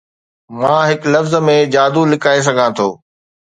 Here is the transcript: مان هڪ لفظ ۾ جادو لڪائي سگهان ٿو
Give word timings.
مان 0.61 0.81
هڪ 0.91 1.01
لفظ 1.17 1.35
۾ 1.51 1.55
جادو 1.77 2.01
لڪائي 2.15 2.39
سگهان 2.49 2.69
ٿو 2.77 2.89